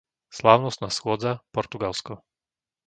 Slávnostná 0.37 0.89
schôdza- 0.97 1.31
Portugalsko 1.55 2.13